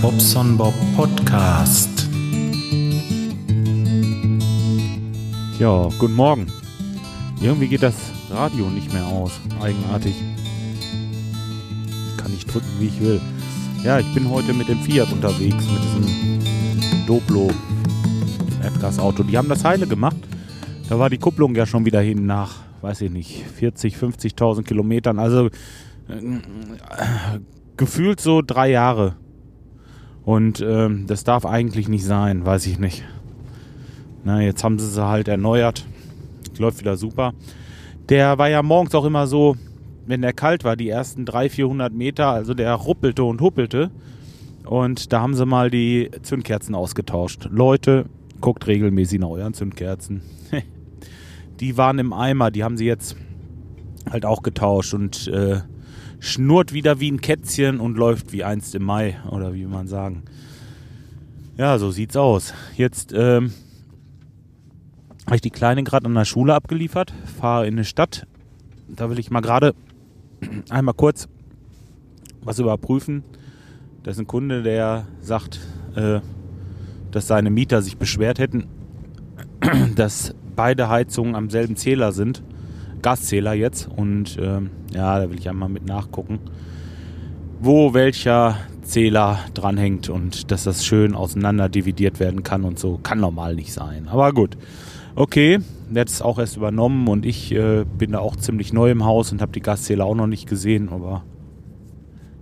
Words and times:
Bobson 0.00 0.56
Bob 0.56 0.74
Podcast. 0.96 2.08
Ja, 5.58 5.88
guten 5.98 6.14
Morgen. 6.14 6.46
Irgendwie 7.40 7.68
geht 7.68 7.82
das 7.82 7.94
Radio 8.30 8.70
nicht 8.70 8.92
mehr 8.92 9.06
aus. 9.06 9.32
Eigenartig. 9.60 10.14
Kann 12.16 12.32
ich 12.34 12.46
drücken, 12.46 12.68
wie 12.78 12.86
ich 12.86 13.00
will. 13.00 13.20
Ja, 13.82 13.98
ich 13.98 14.14
bin 14.14 14.30
heute 14.30 14.54
mit 14.54 14.68
dem 14.68 14.78
Fiat 14.80 15.12
unterwegs, 15.12 15.64
mit 15.66 15.84
diesem 15.84 17.06
Doblo 17.06 17.50
Erdgasauto. 18.62 19.22
Die 19.22 19.36
haben 19.36 19.48
das 19.48 19.64
heile 19.64 19.86
gemacht. 19.86 20.16
Da 20.88 20.98
war 20.98 21.10
die 21.10 21.18
Kupplung 21.18 21.54
ja 21.54 21.66
schon 21.66 21.84
wieder 21.84 22.00
hin 22.00 22.26
nach, 22.26 22.56
weiß 22.80 23.02
ich 23.02 23.10
nicht, 23.10 23.44
40, 23.56 23.96
50.000 23.96 24.62
Kilometern. 24.62 25.18
Also 25.18 25.46
äh, 26.08 26.40
gefühlt 27.76 28.20
so 28.20 28.40
drei 28.40 28.70
Jahre. 28.70 29.16
Und 30.24 30.60
ähm, 30.60 31.06
das 31.06 31.24
darf 31.24 31.44
eigentlich 31.44 31.88
nicht 31.88 32.04
sein, 32.04 32.46
weiß 32.46 32.66
ich 32.66 32.78
nicht. 32.78 33.04
Na, 34.24 34.40
jetzt 34.40 34.64
haben 34.64 34.78
sie 34.78 34.88
sie 34.88 35.06
halt 35.06 35.28
erneuert. 35.28 35.84
Läuft 36.58 36.80
wieder 36.80 36.96
super. 36.96 37.34
Der 38.08 38.38
war 38.38 38.48
ja 38.48 38.62
morgens 38.62 38.94
auch 38.94 39.04
immer 39.04 39.26
so, 39.26 39.56
wenn 40.06 40.22
der 40.22 40.32
kalt 40.32 40.64
war, 40.64 40.76
die 40.76 40.88
ersten 40.88 41.24
300, 41.24 41.52
400 41.52 41.92
Meter, 41.92 42.28
also 42.28 42.54
der 42.54 42.72
ruppelte 42.74 43.24
und 43.24 43.40
huppelte. 43.40 43.90
Und 44.64 45.12
da 45.12 45.20
haben 45.20 45.34
sie 45.34 45.44
mal 45.44 45.70
die 45.70 46.10
Zündkerzen 46.22 46.74
ausgetauscht. 46.74 47.48
Leute, 47.50 48.06
guckt 48.40 48.66
regelmäßig 48.66 49.20
nach 49.20 49.28
euren 49.28 49.52
Zündkerzen. 49.52 50.22
die 51.60 51.76
waren 51.76 51.98
im 51.98 52.12
Eimer, 52.12 52.50
die 52.50 52.64
haben 52.64 52.78
sie 52.78 52.86
jetzt 52.86 53.16
halt 54.10 54.24
auch 54.24 54.42
getauscht 54.42 54.94
und 54.94 55.28
äh, 55.28 55.60
schnurrt 56.24 56.72
wieder 56.72 57.00
wie 57.00 57.10
ein 57.10 57.20
Kätzchen 57.20 57.80
und 57.80 57.96
läuft 57.96 58.32
wie 58.32 58.44
einst 58.44 58.74
im 58.74 58.84
Mai, 58.84 59.18
oder 59.30 59.54
wie 59.54 59.66
man 59.66 59.86
sagen. 59.86 60.22
Ja, 61.56 61.78
so 61.78 61.90
sieht's 61.90 62.16
aus. 62.16 62.54
Jetzt 62.76 63.12
ähm, 63.12 63.52
habe 65.26 65.36
ich 65.36 65.42
die 65.42 65.50
Kleine 65.50 65.84
gerade 65.84 66.06
an 66.06 66.14
der 66.14 66.24
Schule 66.24 66.54
abgeliefert, 66.54 67.12
fahre 67.38 67.66
in 67.66 67.74
eine 67.74 67.84
Stadt. 67.84 68.26
Da 68.88 69.10
will 69.10 69.18
ich 69.18 69.30
mal 69.30 69.40
gerade 69.40 69.74
einmal 70.70 70.94
kurz 70.94 71.28
was 72.42 72.58
überprüfen. 72.58 73.22
Da 74.02 74.10
ist 74.10 74.18
ein 74.18 74.26
Kunde, 74.26 74.62
der 74.62 75.06
sagt, 75.20 75.60
äh, 75.94 76.20
dass 77.10 77.26
seine 77.26 77.50
Mieter 77.50 77.82
sich 77.82 77.98
beschwert 77.98 78.38
hätten, 78.38 78.66
dass 79.94 80.34
beide 80.56 80.88
Heizungen 80.88 81.34
am 81.34 81.50
selben 81.50 81.76
Zähler 81.76 82.12
sind. 82.12 82.42
Gaszähler 83.04 83.52
jetzt. 83.52 83.86
Und 83.94 84.38
ähm, 84.40 84.70
ja, 84.92 85.20
da 85.20 85.30
will 85.30 85.38
ich 85.38 85.48
einmal 85.48 85.68
mit 85.68 85.84
nachgucken, 85.84 86.40
wo 87.60 87.92
welcher 87.92 88.56
Zähler 88.82 89.38
dranhängt 89.52 90.08
und 90.08 90.50
dass 90.50 90.64
das 90.64 90.84
schön 90.84 91.14
auseinander 91.14 91.68
dividiert 91.68 92.18
werden 92.18 92.42
kann 92.42 92.64
und 92.64 92.78
so. 92.78 92.98
Kann 93.02 93.20
normal 93.20 93.54
nicht 93.54 93.72
sein. 93.72 94.08
Aber 94.08 94.32
gut. 94.32 94.56
Okay, 95.16 95.60
jetzt 95.94 96.24
auch 96.24 96.38
erst 96.38 96.56
übernommen 96.56 97.06
und 97.06 97.24
ich 97.24 97.52
äh, 97.52 97.84
bin 97.84 98.12
da 98.12 98.18
auch 98.18 98.36
ziemlich 98.36 98.72
neu 98.72 98.90
im 98.90 99.04
Haus 99.04 99.30
und 99.30 99.42
habe 99.42 99.52
die 99.52 99.60
Gaszähler 99.60 100.06
auch 100.06 100.16
noch 100.16 100.26
nicht 100.26 100.48
gesehen, 100.48 100.88
aber 100.88 101.22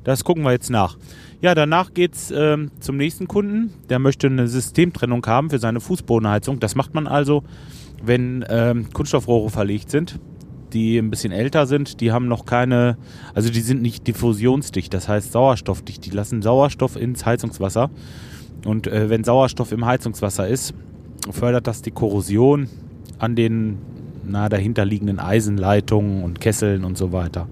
das 0.04 0.24
gucken 0.24 0.42
wir 0.42 0.52
jetzt 0.52 0.70
nach. 0.70 0.97
Ja, 1.42 1.54
danach 1.54 1.92
geht's 1.92 2.32
ähm, 2.34 2.70
zum 2.80 2.97
nächsten 2.97 3.28
Kunden. 3.28 3.74
Der 3.91 3.98
möchte 3.98 4.28
eine 4.28 4.48
Systemtrennung 4.48 5.26
haben 5.26 5.50
für 5.50 5.58
seine 5.58 5.80
Fußbodenheizung. 5.80 6.60
Das 6.60 6.76
macht 6.76 6.94
man 6.94 7.06
also, 7.06 7.42
wenn 8.02 8.44
ähm, 8.48 8.91
Kunststoffrohre 8.92 9.50
verlegt 9.50 9.91
sind 9.91 10.19
die 10.73 10.98
ein 10.98 11.11
bisschen 11.11 11.33
älter 11.33 11.67
sind, 11.67 12.01
die 12.01 12.12
haben 12.12 12.28
noch 12.28 12.45
keine, 12.45 12.97
also 13.34 13.50
die 13.50 13.60
sind 13.60 13.83
nicht 13.83 14.06
diffusionsdicht, 14.06 14.93
das 14.93 15.09
heißt 15.09 15.33
sauerstoffdicht. 15.33 16.05
Die 16.05 16.10
lassen 16.10 16.43
Sauerstoff 16.43 16.97
ins 16.97 17.27
Heizungswasser. 17.27 17.91
Und 18.65 18.87
äh, 18.87 19.11
wenn 19.11 19.25
Sauerstoff 19.25 19.72
im 19.72 19.84
Heizungswasser 19.84 20.49
ist, 20.49 20.75
fördert 21.31 21.66
das 21.66 21.82
die 21.82 21.91
Korrosion 21.91 22.69
an 23.19 23.37
den 23.37 23.78
na, 24.25 24.49
dahinterliegenden 24.49 25.19
Eisenleitungen 25.19 26.22
und 26.22 26.41
Kesseln 26.41 26.84
und 26.84 26.97
so 26.97 27.12
weiter. 27.12 27.49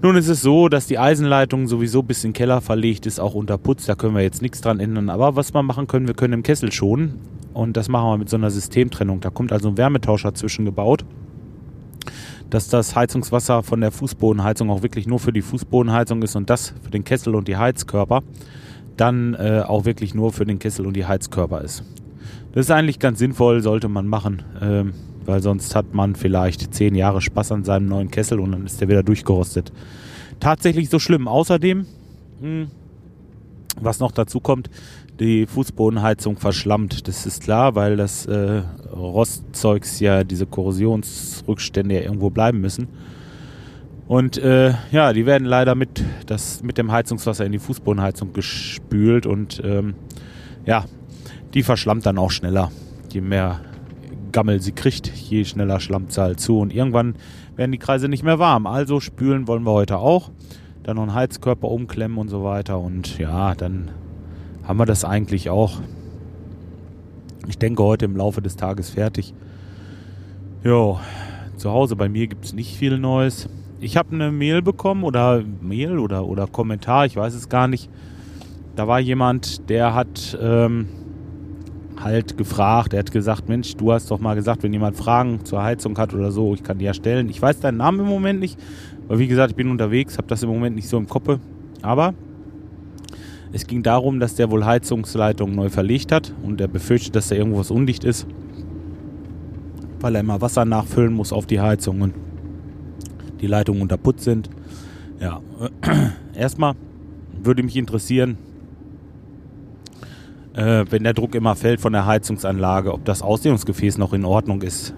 Nun 0.00 0.16
ist 0.16 0.28
es 0.28 0.42
so, 0.42 0.68
dass 0.68 0.86
die 0.86 0.98
Eisenleitung 0.98 1.68
sowieso 1.68 2.02
bis 2.02 2.24
in 2.24 2.30
den 2.30 2.34
Keller 2.34 2.60
verlegt 2.60 3.06
ist, 3.06 3.20
auch 3.20 3.34
unter 3.34 3.56
Putz, 3.56 3.86
da 3.86 3.94
können 3.94 4.16
wir 4.16 4.22
jetzt 4.22 4.42
nichts 4.42 4.60
dran 4.60 4.80
ändern. 4.80 5.10
Aber 5.10 5.36
was 5.36 5.54
wir 5.54 5.62
machen 5.62 5.86
können, 5.86 6.08
wir 6.08 6.14
können 6.14 6.32
im 6.32 6.42
Kessel 6.42 6.72
schonen 6.72 7.20
und 7.54 7.76
das 7.76 7.88
machen 7.88 8.08
wir 8.08 8.18
mit 8.18 8.28
so 8.28 8.36
einer 8.36 8.50
Systemtrennung. 8.50 9.20
Da 9.20 9.30
kommt 9.30 9.52
also 9.52 9.68
ein 9.68 9.76
Wärmetauscher 9.76 10.34
zwischengebaut 10.34 11.04
dass 12.52 12.68
das 12.68 12.94
Heizungswasser 12.94 13.62
von 13.62 13.80
der 13.80 13.90
Fußbodenheizung 13.90 14.68
auch 14.68 14.82
wirklich 14.82 15.06
nur 15.06 15.18
für 15.18 15.32
die 15.32 15.40
Fußbodenheizung 15.40 16.22
ist 16.22 16.36
und 16.36 16.50
das 16.50 16.74
für 16.82 16.90
den 16.90 17.02
Kessel 17.02 17.34
und 17.34 17.48
die 17.48 17.56
Heizkörper 17.56 18.22
dann 18.98 19.32
äh, 19.32 19.62
auch 19.66 19.86
wirklich 19.86 20.14
nur 20.14 20.32
für 20.34 20.44
den 20.44 20.58
Kessel 20.58 20.86
und 20.86 20.94
die 20.94 21.06
Heizkörper 21.06 21.62
ist. 21.62 21.82
Das 22.52 22.66
ist 22.66 22.70
eigentlich 22.70 22.98
ganz 22.98 23.18
sinnvoll, 23.18 23.62
sollte 23.62 23.88
man 23.88 24.06
machen, 24.06 24.42
äh, 24.60 24.84
weil 25.24 25.40
sonst 25.40 25.74
hat 25.74 25.94
man 25.94 26.14
vielleicht 26.14 26.74
zehn 26.74 26.94
Jahre 26.94 27.22
Spaß 27.22 27.52
an 27.52 27.64
seinem 27.64 27.86
neuen 27.86 28.10
Kessel 28.10 28.38
und 28.38 28.52
dann 28.52 28.66
ist 28.66 28.82
der 28.82 28.88
wieder 28.88 29.02
durchgerostet. 29.02 29.72
Tatsächlich 30.38 30.90
so 30.90 30.98
schlimm. 30.98 31.28
Außerdem, 31.28 31.78
mh, 31.78 31.86
hm, 32.42 32.70
was 33.80 34.00
noch 34.00 34.12
dazu 34.12 34.40
kommt, 34.40 34.70
die 35.20 35.46
Fußbodenheizung 35.46 36.36
verschlammt. 36.36 37.06
Das 37.08 37.26
ist 37.26 37.42
klar, 37.42 37.74
weil 37.74 37.96
das 37.96 38.26
äh, 38.26 38.62
Rostzeugs 38.92 40.00
ja 40.00 40.24
diese 40.24 40.46
Korrosionsrückstände 40.46 41.94
ja 41.94 42.00
irgendwo 42.02 42.30
bleiben 42.30 42.60
müssen. 42.60 42.88
Und 44.08 44.36
äh, 44.38 44.74
ja, 44.90 45.12
die 45.12 45.26
werden 45.26 45.46
leider 45.46 45.74
mit, 45.74 46.04
das, 46.26 46.62
mit 46.62 46.76
dem 46.76 46.90
Heizungswasser 46.92 47.46
in 47.46 47.52
die 47.52 47.58
Fußbodenheizung 47.58 48.32
gespült 48.32 49.26
und 49.26 49.62
ähm, 49.64 49.94
ja, 50.66 50.84
die 51.54 51.62
verschlammt 51.62 52.04
dann 52.04 52.18
auch 52.18 52.30
schneller. 52.30 52.70
Je 53.12 53.20
mehr 53.20 53.60
Gammel 54.32 54.60
sie 54.60 54.72
kriegt, 54.72 55.06
je 55.08 55.44
schneller 55.44 55.78
schlammt 55.80 56.12
sie 56.12 56.20
halt 56.20 56.40
zu 56.40 56.58
und 56.58 56.74
irgendwann 56.74 57.14
werden 57.56 57.72
die 57.72 57.78
Kreise 57.78 58.08
nicht 58.08 58.24
mehr 58.24 58.38
warm. 58.38 58.66
Also 58.66 59.00
spülen 59.00 59.46
wollen 59.46 59.62
wir 59.64 59.72
heute 59.72 59.98
auch. 59.98 60.30
Dann 60.82 60.96
noch 60.96 61.02
einen 61.02 61.14
Heizkörper 61.14 61.68
umklemmen 61.68 62.18
und 62.18 62.28
so 62.28 62.42
weiter 62.42 62.78
und 62.78 63.18
ja, 63.18 63.54
dann 63.54 63.90
haben 64.64 64.78
wir 64.78 64.86
das 64.86 65.04
eigentlich 65.04 65.50
auch. 65.50 65.80
Ich 67.48 67.58
denke 67.58 67.82
heute 67.82 68.04
im 68.04 68.16
Laufe 68.16 68.42
des 68.42 68.56
Tages 68.56 68.90
fertig. 68.90 69.34
Jo, 70.64 70.98
zu 71.56 71.70
Hause 71.70 71.96
bei 71.96 72.08
mir 72.08 72.26
gibt 72.26 72.44
es 72.44 72.52
nicht 72.52 72.76
viel 72.76 72.98
Neues. 72.98 73.48
Ich 73.80 73.96
habe 73.96 74.12
eine 74.12 74.30
Mail 74.30 74.62
bekommen 74.62 75.02
oder 75.02 75.42
Mail 75.60 75.98
oder, 75.98 76.24
oder 76.24 76.46
Kommentar, 76.46 77.06
ich 77.06 77.16
weiß 77.16 77.34
es 77.34 77.48
gar 77.48 77.66
nicht. 77.66 77.90
Da 78.76 78.88
war 78.88 79.00
jemand, 79.00 79.68
der 79.68 79.94
hat 79.94 80.38
ähm, 80.40 80.88
halt 82.04 82.36
gefragt, 82.36 82.92
er 82.92 83.00
hat 83.00 83.12
gesagt, 83.12 83.48
Mensch, 83.48 83.76
du 83.76 83.92
hast 83.92 84.10
doch 84.10 84.20
mal 84.20 84.34
gesagt, 84.34 84.62
wenn 84.62 84.72
jemand 84.72 84.96
Fragen 84.96 85.44
zur 85.44 85.62
Heizung 85.62 85.96
hat 85.98 86.14
oder 86.14 86.30
so, 86.30 86.54
ich 86.54 86.62
kann 86.62 86.78
die 86.78 86.84
ja 86.84 86.94
stellen. 86.94 87.28
Ich 87.28 87.40
weiß 87.40 87.60
deinen 87.60 87.78
Namen 87.78 88.00
im 88.00 88.06
Moment 88.06 88.40
nicht, 88.40 88.58
weil 89.08 89.18
wie 89.18 89.28
gesagt, 89.28 89.50
ich 89.50 89.56
bin 89.56 89.70
unterwegs, 89.70 90.18
habe 90.18 90.28
das 90.28 90.42
im 90.42 90.48
Moment 90.48 90.76
nicht 90.76 90.88
so 90.88 90.98
im 90.98 91.08
Kopf. 91.08 91.38
Aber 91.82 92.14
es 93.52 93.66
ging 93.66 93.82
darum, 93.82 94.20
dass 94.20 94.34
der 94.34 94.50
wohl 94.50 94.64
Heizungsleitung 94.64 95.54
neu 95.54 95.68
verlegt 95.68 96.12
hat 96.12 96.32
und 96.42 96.60
er 96.60 96.68
befürchtet, 96.68 97.14
dass 97.16 97.28
da 97.28 97.34
irgendwas 97.34 97.70
undicht 97.70 98.04
ist, 98.04 98.26
weil 100.00 100.14
er 100.14 100.20
immer 100.20 100.40
Wasser 100.40 100.64
nachfüllen 100.64 101.12
muss 101.12 101.32
auf 101.32 101.46
die 101.46 101.60
Heizung 101.60 102.00
und 102.00 102.14
die 103.40 103.46
Leitungen 103.46 103.82
unter 103.82 103.98
Putz 103.98 104.24
sind. 104.24 104.48
Ja, 105.20 105.40
erstmal 106.34 106.74
würde 107.42 107.62
mich 107.62 107.76
interessieren, 107.76 108.38
äh, 110.54 110.84
wenn 110.90 111.04
der 111.04 111.14
Druck 111.14 111.34
immer 111.34 111.56
fällt 111.56 111.80
von 111.80 111.92
der 111.92 112.06
Heizungsanlage, 112.06 112.92
ob 112.92 113.04
das 113.04 113.22
Ausdehnungsgefäß 113.22 113.98
noch 113.98 114.12
in 114.12 114.24
Ordnung 114.24 114.62
ist. 114.62 114.94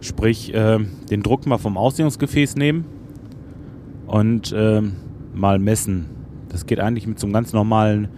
Sprich, 0.00 0.52
äh, 0.54 0.78
den 1.10 1.22
Druck 1.22 1.46
mal 1.46 1.58
vom 1.58 1.76
Ausdehnungsgefäß 1.76 2.56
nehmen 2.56 2.84
und 4.06 4.50
äh, 4.52 4.82
mal 5.34 5.58
messen, 5.58 6.06
das 6.48 6.64
geht 6.66 6.80
eigentlich 6.80 7.06
mit 7.06 7.18
so 7.18 7.26
einem 7.26 7.34
ganz 7.34 7.52
normalen 7.52 8.08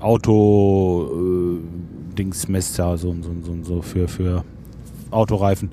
Auto-Dingsmesser, 0.00 2.94
äh, 2.94 2.98
so, 2.98 3.14
so, 3.20 3.30
so, 3.42 3.56
so 3.62 3.82
für, 3.82 4.08
für 4.08 4.44
Autoreifen. 5.10 5.72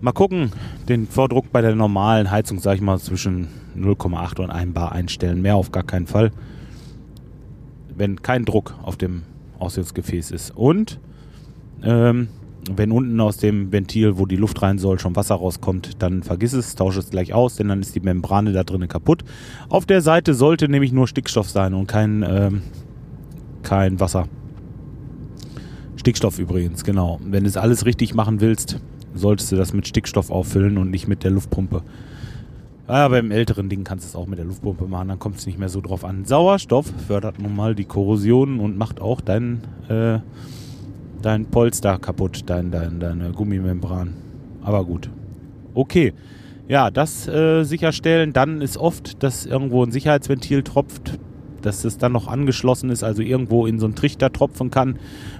Mal 0.00 0.12
gucken, 0.12 0.52
den 0.88 1.06
Vordruck 1.06 1.52
bei 1.52 1.60
der 1.60 1.74
normalen 1.74 2.30
Heizung, 2.30 2.58
sag 2.60 2.76
ich 2.76 2.80
mal, 2.80 2.98
zwischen 2.98 3.48
0,8 3.76 4.40
und 4.40 4.50
1 4.50 4.72
Bar 4.72 4.92
einstellen. 4.92 5.42
Mehr 5.42 5.56
auf 5.56 5.72
gar 5.72 5.82
keinen 5.82 6.06
Fall. 6.06 6.30
Wenn 8.00 8.22
kein 8.22 8.46
Druck 8.46 8.74
auf 8.82 8.96
dem 8.96 9.24
Ausgangsgefäß 9.58 10.30
ist. 10.30 10.56
Und 10.56 10.98
ähm, 11.82 12.28
wenn 12.74 12.92
unten 12.92 13.20
aus 13.20 13.36
dem 13.36 13.72
Ventil, 13.72 14.16
wo 14.16 14.24
die 14.24 14.36
Luft 14.36 14.62
rein 14.62 14.78
soll, 14.78 14.98
schon 14.98 15.16
Wasser 15.16 15.34
rauskommt, 15.34 16.02
dann 16.02 16.22
vergiss 16.22 16.54
es, 16.54 16.76
tausche 16.76 17.00
es 17.00 17.10
gleich 17.10 17.34
aus, 17.34 17.56
denn 17.56 17.68
dann 17.68 17.82
ist 17.82 17.94
die 17.94 18.00
Membrane 18.00 18.52
da 18.52 18.64
drinnen 18.64 18.88
kaputt. 18.88 19.22
Auf 19.68 19.84
der 19.84 20.00
Seite 20.00 20.32
sollte 20.32 20.70
nämlich 20.70 20.92
nur 20.92 21.08
Stickstoff 21.08 21.50
sein 21.50 21.74
und 21.74 21.88
kein, 21.88 22.24
ähm, 22.26 22.62
kein 23.62 24.00
Wasser. 24.00 24.28
Stickstoff 25.96 26.38
übrigens, 26.38 26.84
genau. 26.84 27.20
Wenn 27.22 27.44
du 27.44 27.50
es 27.50 27.58
alles 27.58 27.84
richtig 27.84 28.14
machen 28.14 28.40
willst, 28.40 28.80
solltest 29.14 29.52
du 29.52 29.56
das 29.56 29.74
mit 29.74 29.86
Stickstoff 29.86 30.30
auffüllen 30.30 30.78
und 30.78 30.90
nicht 30.90 31.06
mit 31.06 31.22
der 31.22 31.32
Luftpumpe. 31.32 31.82
Ah, 32.92 33.06
beim 33.06 33.30
älteren 33.30 33.68
Ding 33.68 33.84
kannst 33.84 34.04
du 34.04 34.08
es 34.08 34.16
auch 34.16 34.26
mit 34.26 34.40
der 34.40 34.46
Luftpumpe 34.46 34.88
machen, 34.88 35.06
dann 35.06 35.20
kommt 35.20 35.36
es 35.36 35.46
nicht 35.46 35.60
mehr 35.60 35.68
so 35.68 35.80
drauf 35.80 36.04
an. 36.04 36.24
Sauerstoff 36.24 36.92
fördert 37.06 37.40
nun 37.40 37.54
mal 37.54 37.76
die 37.76 37.84
Korrosion 37.84 38.58
und 38.58 38.76
macht 38.76 39.00
auch 39.00 39.20
dein, 39.20 39.60
äh, 39.88 40.18
dein 41.22 41.46
Polster 41.46 42.00
kaputt, 42.00 42.42
dein, 42.46 42.72
dein, 42.72 42.98
deine 42.98 43.30
Gummimembran. 43.30 44.14
Aber 44.64 44.84
gut. 44.84 45.08
Okay. 45.72 46.12
Ja, 46.66 46.90
das 46.90 47.28
äh, 47.28 47.62
sicherstellen. 47.62 48.32
Dann 48.32 48.60
ist 48.60 48.76
oft, 48.76 49.22
dass 49.22 49.46
irgendwo 49.46 49.84
ein 49.84 49.92
Sicherheitsventil 49.92 50.64
tropft, 50.64 51.20
dass 51.62 51.84
es 51.84 51.98
dann 51.98 52.12
noch 52.12 52.28
angeschlossen 52.28 52.90
ist, 52.90 53.02
also 53.02 53.22
irgendwo 53.22 53.66
in 53.66 53.78
so 53.78 53.86
einen 53.86 53.94
Trichter 53.94 54.32
tropfen 54.32 54.70
kann, 54.70 54.96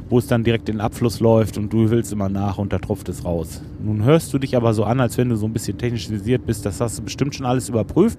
wo 0.09 0.19
es 0.19 0.27
dann 0.27 0.45
direkt 0.45 0.69
in 0.69 0.77
den 0.77 0.81
Abfluss 0.81 1.21
läuft 1.21 1.59
und 1.59 1.73
du 1.73 1.91
willst 1.91 2.13
immer 2.13 2.29
nach 2.29 2.59
und 2.59 2.73
da 2.73 2.79
tropft 2.79 3.09
es 3.09 3.25
raus. 3.25 3.63
Nun 3.83 4.05
hörst 4.05 4.33
du 4.33 4.39
dich 4.39 4.57
aber 4.57 4.75
so 4.75 4.85
an, 4.85 5.01
als 5.01 5.19
wenn 5.19 5.29
du 5.29 5.37
so 5.37 5.47
ein 5.47 5.53
bisschen 5.53 5.79
technisiert 5.79 6.47
bist, 6.47 6.67
das 6.67 6.81
hast 6.81 6.99
du 6.99 7.03
bestimmt 7.03 7.35
schon 7.35 7.47
alles 7.47 7.69
überprüft. 7.69 8.19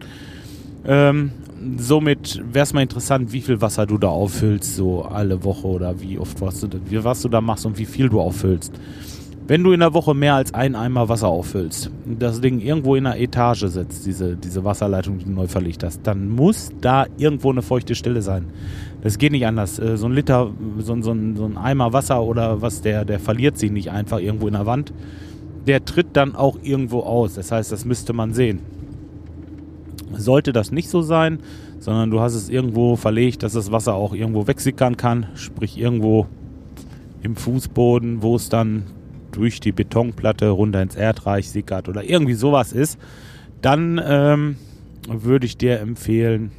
Ähm, 0.85 1.31
somit 1.77 2.41
wäre 2.51 2.63
es 2.63 2.73
mal 2.73 2.81
interessant, 2.81 3.33
wie 3.33 3.41
viel 3.41 3.61
Wasser 3.61 3.85
du 3.85 3.97
da 3.97 4.07
auffüllst, 4.07 4.75
so 4.75 5.03
alle 5.03 5.43
Woche 5.43 5.67
oder 5.67 6.01
wie 6.01 6.17
oft 6.17 6.41
was 6.41 6.61
du, 6.61 6.67
was 7.03 7.21
du 7.21 7.29
da 7.29 7.41
machst 7.41 7.65
und 7.65 7.77
wie 7.77 7.85
viel 7.85 8.09
du 8.09 8.19
auffüllst. 8.19 8.73
Wenn 9.51 9.65
du 9.65 9.73
in 9.73 9.81
der 9.81 9.93
Woche 9.93 10.13
mehr 10.13 10.35
als 10.35 10.53
einen 10.53 10.77
Eimer 10.77 11.09
Wasser 11.09 11.27
auffüllst, 11.27 11.91
das 12.05 12.39
Ding 12.39 12.61
irgendwo 12.61 12.95
in 12.95 13.05
einer 13.05 13.19
Etage 13.19 13.65
setzt, 13.65 14.05
diese, 14.05 14.37
diese 14.37 14.63
Wasserleitung, 14.63 15.17
die 15.17 15.25
du 15.25 15.31
neu 15.31 15.47
verlegt 15.47 15.83
hast, 15.83 16.07
dann 16.07 16.29
muss 16.29 16.71
da 16.79 17.05
irgendwo 17.17 17.51
eine 17.51 17.61
feuchte 17.61 17.93
Stelle 17.93 18.21
sein. 18.21 18.45
Das 19.01 19.17
geht 19.17 19.33
nicht 19.33 19.45
anders. 19.45 19.77
Äh, 19.77 19.97
so 19.97 20.05
ein 20.05 20.13
Liter, 20.13 20.51
so, 20.77 20.95
so, 21.01 21.13
so 21.35 21.45
ein 21.45 21.57
Eimer 21.57 21.91
Wasser 21.91 22.23
oder 22.23 22.61
was, 22.61 22.79
der, 22.79 23.03
der 23.03 23.19
verliert 23.19 23.57
sich 23.57 23.71
nicht 23.71 23.91
einfach 23.91 24.19
irgendwo 24.19 24.47
in 24.47 24.53
der 24.53 24.65
Wand. 24.65 24.93
Der 25.67 25.83
tritt 25.83 26.07
dann 26.13 26.33
auch 26.33 26.57
irgendwo 26.63 27.01
aus. 27.01 27.33
Das 27.33 27.51
heißt, 27.51 27.73
das 27.73 27.83
müsste 27.83 28.13
man 28.13 28.33
sehen. 28.33 28.61
Sollte 30.13 30.53
das 30.53 30.71
nicht 30.71 30.87
so 30.87 31.01
sein, 31.01 31.39
sondern 31.79 32.09
du 32.09 32.21
hast 32.21 32.35
es 32.35 32.47
irgendwo 32.47 32.95
verlegt, 32.95 33.43
dass 33.43 33.51
das 33.51 33.69
Wasser 33.69 33.95
auch 33.95 34.13
irgendwo 34.13 34.47
wegsickern 34.47 34.95
kann, 34.95 35.25
sprich 35.35 35.77
irgendwo 35.77 36.27
im 37.21 37.35
Fußboden, 37.35 38.21
wo 38.21 38.37
es 38.37 38.47
dann 38.47 38.83
durch 39.31 39.59
die 39.59 39.71
Betonplatte 39.71 40.49
runter 40.49 40.81
ins 40.81 40.95
Erdreich 40.95 41.49
sickert 41.49 41.89
oder 41.89 42.03
irgendwie 42.03 42.33
sowas 42.33 42.73
ist, 42.73 42.99
dann 43.61 44.01
ähm, 44.03 44.55
würde 45.07 45.45
ich 45.45 45.57
dir 45.57 45.79
empfehlen, 45.79 46.51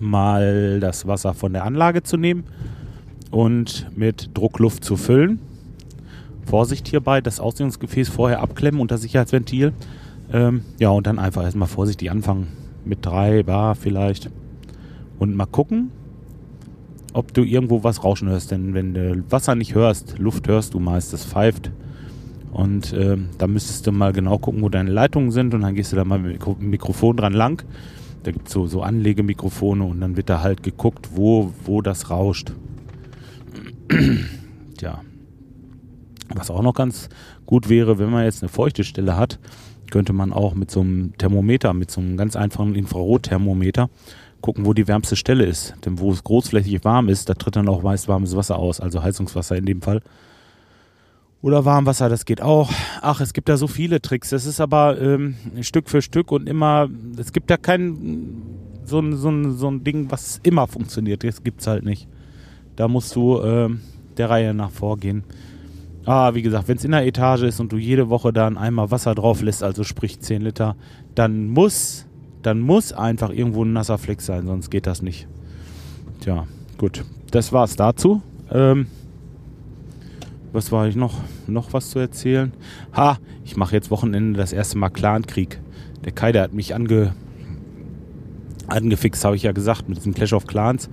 mal 0.00 0.80
das 0.80 1.06
Wasser 1.06 1.34
von 1.34 1.52
der 1.52 1.64
Anlage 1.64 2.02
zu 2.02 2.16
nehmen 2.16 2.44
und 3.30 3.86
mit 3.96 4.30
Druckluft 4.34 4.84
zu 4.84 4.96
füllen. 4.96 5.40
Vorsicht 6.46 6.88
hierbei, 6.88 7.20
das 7.20 7.40
Ausdehnungsgefäß 7.40 8.08
vorher 8.08 8.40
abklemmen 8.40 8.80
unter 8.80 8.96
Sicherheitsventil. 8.96 9.72
Ähm, 10.32 10.62
ja, 10.78 10.90
und 10.90 11.06
dann 11.06 11.18
einfach 11.18 11.42
erstmal 11.42 11.68
vorsichtig 11.68 12.10
anfangen 12.10 12.48
mit 12.84 13.04
drei 13.04 13.42
Bar 13.42 13.74
vielleicht 13.74 14.30
und 15.18 15.34
mal 15.34 15.46
gucken, 15.46 15.90
ob 17.12 17.32
du 17.34 17.42
irgendwo 17.42 17.84
was 17.84 18.04
rauschen 18.04 18.28
hörst. 18.28 18.50
Denn 18.50 18.74
wenn 18.74 18.94
du 18.94 19.24
Wasser 19.30 19.54
nicht 19.54 19.74
hörst, 19.74 20.18
Luft 20.18 20.48
hörst 20.48 20.74
du 20.74 20.80
meist, 20.80 21.12
das 21.12 21.24
pfeift. 21.24 21.70
Und 22.52 22.92
äh, 22.92 23.16
da 23.36 23.46
müsstest 23.46 23.86
du 23.86 23.92
mal 23.92 24.12
genau 24.12 24.38
gucken, 24.38 24.62
wo 24.62 24.68
deine 24.68 24.90
Leitungen 24.90 25.30
sind 25.30 25.54
und 25.54 25.60
dann 25.62 25.74
gehst 25.74 25.92
du 25.92 25.96
da 25.96 26.04
mal 26.04 26.18
mit 26.18 26.44
dem 26.44 26.70
Mikrofon 26.70 27.16
dran 27.16 27.32
lang. 27.32 27.62
Da 28.22 28.32
gibt 28.32 28.48
es 28.48 28.54
so, 28.54 28.66
so 28.66 28.82
Anlegemikrofone 28.82 29.84
und 29.84 30.00
dann 30.00 30.16
wird 30.16 30.28
da 30.28 30.42
halt 30.42 30.62
geguckt, 30.62 31.10
wo, 31.14 31.52
wo 31.64 31.82
das 31.82 32.10
rauscht. 32.10 32.52
Tja. 34.76 35.02
Was 36.34 36.50
auch 36.50 36.62
noch 36.62 36.74
ganz 36.74 37.08
gut 37.46 37.68
wäre, 37.68 37.98
wenn 37.98 38.10
man 38.10 38.24
jetzt 38.24 38.42
eine 38.42 38.50
feuchte 38.50 38.84
Stelle 38.84 39.16
hat, 39.16 39.38
könnte 39.90 40.12
man 40.12 40.32
auch 40.32 40.54
mit 40.54 40.70
so 40.70 40.80
einem 40.80 41.16
Thermometer, 41.16 41.72
mit 41.72 41.90
so 41.90 42.00
einem 42.00 42.16
ganz 42.16 42.36
einfachen 42.36 42.74
Infrarotthermometer 42.74 43.88
gucken, 44.40 44.66
wo 44.66 44.72
die 44.72 44.88
wärmste 44.88 45.16
Stelle 45.16 45.44
ist. 45.44 45.74
Denn 45.84 45.98
wo 45.98 46.12
es 46.12 46.24
großflächig 46.24 46.84
warm 46.84 47.08
ist, 47.08 47.28
da 47.28 47.34
tritt 47.34 47.56
dann 47.56 47.68
auch 47.68 47.82
meist 47.82 48.08
warmes 48.08 48.36
Wasser 48.36 48.58
aus, 48.58 48.80
also 48.80 49.02
Heizungswasser 49.02 49.56
in 49.56 49.66
dem 49.66 49.82
Fall. 49.82 50.00
Oder 51.40 51.64
Warmwasser, 51.64 52.08
das 52.08 52.24
geht 52.24 52.42
auch. 52.42 52.70
Ach, 53.00 53.20
es 53.20 53.32
gibt 53.32 53.48
da 53.48 53.56
so 53.56 53.68
viele 53.68 54.02
Tricks. 54.02 54.30
Das 54.30 54.44
ist 54.44 54.60
aber 54.60 55.00
ähm, 55.00 55.36
Stück 55.60 55.88
für 55.88 56.02
Stück 56.02 56.32
und 56.32 56.48
immer, 56.48 56.88
es 57.16 57.32
gibt 57.32 57.48
da 57.48 57.56
kein 57.56 58.42
so 58.84 58.98
ein, 58.98 59.16
so 59.16 59.50
so 59.52 59.70
ein 59.70 59.84
Ding, 59.84 60.10
was 60.10 60.40
immer 60.42 60.66
funktioniert. 60.66 61.22
Das 61.22 61.44
gibt 61.44 61.60
es 61.60 61.68
halt 61.68 61.84
nicht. 61.84 62.08
Da 62.74 62.88
musst 62.88 63.14
du 63.14 63.40
ähm, 63.40 63.82
der 64.16 64.30
Reihe 64.30 64.52
nach 64.52 64.70
vorgehen. 64.70 65.22
Ah, 66.04 66.34
wie 66.34 66.42
gesagt, 66.42 66.66
wenn 66.66 66.78
es 66.78 66.84
in 66.84 66.90
der 66.90 67.06
Etage 67.06 67.42
ist 67.42 67.60
und 67.60 67.70
du 67.70 67.76
jede 67.76 68.08
Woche 68.08 68.32
da 68.32 68.48
einmal 68.48 68.90
Wasser 68.90 69.14
drauf 69.14 69.42
lässt, 69.42 69.62
also 69.62 69.84
sprich 69.84 70.18
10 70.20 70.42
Liter, 70.42 70.74
dann 71.14 71.48
muss 71.48 72.06
dann 72.42 72.60
muss 72.60 72.92
einfach 72.92 73.30
irgendwo 73.30 73.64
ein 73.64 73.72
nasser 73.72 73.98
Fleck 73.98 74.20
sein, 74.20 74.46
sonst 74.46 74.70
geht 74.70 74.86
das 74.86 75.02
nicht. 75.02 75.26
Tja, 76.20 76.46
gut. 76.76 77.04
Das 77.30 77.52
war's 77.52 77.76
dazu. 77.76 78.22
Ähm, 78.50 78.86
was 80.52 80.72
war 80.72 80.88
ich 80.88 80.96
noch? 80.96 81.14
Noch 81.46 81.72
was 81.72 81.90
zu 81.90 81.98
erzählen? 81.98 82.52
Ha, 82.94 83.18
ich 83.44 83.56
mache 83.56 83.74
jetzt 83.74 83.90
Wochenende 83.90 84.38
das 84.38 84.52
erste 84.52 84.78
Mal 84.78 84.88
Clankrieg. 84.88 85.60
Der 86.04 86.12
Kai, 86.12 86.32
der 86.32 86.42
hat 86.42 86.54
mich 86.54 86.74
ange, 86.74 87.14
angefixt, 88.66 89.24
habe 89.24 89.36
ich 89.36 89.42
ja 89.42 89.52
gesagt, 89.52 89.88
mit 89.88 89.98
diesem 89.98 90.14
Clash 90.14 90.32
of 90.32 90.46
Clans. 90.46 90.88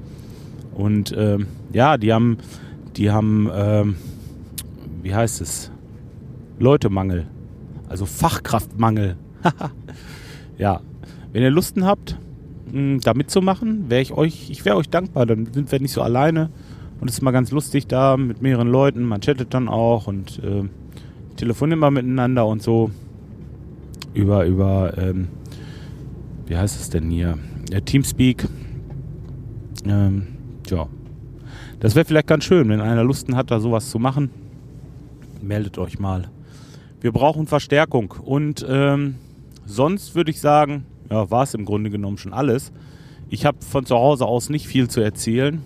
Und 0.74 1.14
ähm, 1.18 1.48
ja, 1.72 1.98
die 1.98 2.12
haben, 2.12 2.38
die 2.98 3.12
haben, 3.12 3.50
ähm, 3.54 3.96
wie 5.02 5.16
heißt 5.16 5.42
es? 5.42 5.72
Leutemangel. 6.60 7.28
Also 7.88 8.06
Fachkraftmangel. 8.06 9.16
ja, 10.58 10.82
wenn 11.36 11.44
ihr 11.44 11.50
Lusten 11.50 11.84
habt, 11.84 12.18
hm, 12.72 13.02
da 13.02 13.14
mitzumachen, 13.14 13.90
wäre 13.90 14.02
ich 14.02 14.14
euch, 14.14 14.50
ich 14.50 14.64
wäre 14.64 14.78
euch 14.78 14.90
dankbar. 14.90 15.26
Dann 15.26 15.52
sind 15.52 15.70
wir 15.70 15.82
nicht 15.82 15.92
so 15.92 16.02
alleine. 16.02 16.50
Und 17.02 17.10
es 17.10 17.16
ist 17.16 17.22
mal 17.24 17.32
ganz 17.32 17.52
lustig 17.52 17.88
da 17.88 18.16
mit 18.16 18.42
mehreren 18.42 18.70
Leuten. 18.70 19.04
Man 19.04 19.20
chattet 19.20 19.54
dann 19.54 19.68
auch 19.68 20.08
und 20.08 20.40
äh, 20.42 20.64
telefoniert 21.36 21.78
mal 21.78 21.92
miteinander 21.92 22.48
und 22.48 22.64
so. 22.64 22.90
Über, 24.14 24.46
über, 24.46 24.98
ähm, 24.98 25.28
wie 26.46 26.56
heißt 26.56 26.80
es 26.80 26.90
denn 26.90 27.10
hier? 27.10 27.38
Ja, 27.70 27.82
Teamspeak. 27.82 28.48
Ähm, 29.86 30.28
ja. 30.70 30.88
Das 31.82 31.96
wäre 31.96 32.06
vielleicht 32.06 32.28
ganz 32.28 32.46
schön, 32.46 32.70
wenn 32.70 32.80
einer 32.80 33.04
Lusten 33.04 33.36
hat, 33.36 33.52
da 33.52 33.60
sowas 33.60 33.90
zu 33.90 34.00
machen. 34.00 34.30
Meldet 35.42 35.78
euch 35.80 36.00
mal. 36.00 36.30
Wir 37.02 37.12
brauchen 37.12 37.46
Verstärkung. 37.46 38.14
Und 38.24 38.66
ähm, 38.70 39.16
sonst 39.66 40.16
würde 40.16 40.32
ich 40.32 40.40
sagen, 40.40 40.86
ja, 41.10 41.30
war 41.30 41.44
es 41.44 41.54
im 41.54 41.66
Grunde 41.66 41.90
genommen 41.90 42.18
schon 42.18 42.34
alles. 42.34 42.72
Ich 43.30 43.46
habe 43.46 43.58
von 43.62 43.86
zu 43.86 43.96
Hause 43.96 44.26
aus 44.26 44.50
nicht 44.50 44.68
viel 44.68 44.88
zu 44.88 45.02
erzählen. 45.02 45.62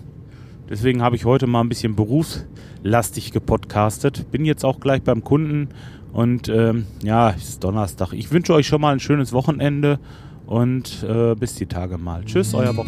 Deswegen 0.68 1.02
habe 1.02 1.16
ich 1.16 1.24
heute 1.24 1.46
mal 1.46 1.60
ein 1.60 1.68
bisschen 1.68 1.96
berufslastig 1.96 3.32
gepodcastet. 3.32 4.30
Bin 4.30 4.44
jetzt 4.44 4.64
auch 4.64 4.80
gleich 4.80 5.02
beim 5.02 5.24
Kunden 5.24 5.68
und 6.12 6.48
ähm, 6.48 6.86
ja, 7.02 7.30
es 7.30 7.50
ist 7.50 7.64
Donnerstag. 7.64 8.12
Ich 8.12 8.30
wünsche 8.30 8.54
euch 8.54 8.66
schon 8.66 8.80
mal 8.80 8.92
ein 8.92 9.00
schönes 9.00 9.32
Wochenende 9.32 9.98
und 10.46 11.02
äh, 11.02 11.34
bis 11.34 11.54
die 11.54 11.66
Tage 11.66 11.98
mal. 11.98 12.24
Tschüss, 12.24 12.54
euer 12.54 12.72
Bob. 12.72 12.86